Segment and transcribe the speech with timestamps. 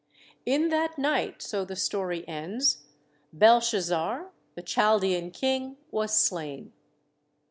[0.47, 2.85] 'In that night," so the story ends,
[3.31, 6.73] "Belshazzar, the Chal dean King, was slain."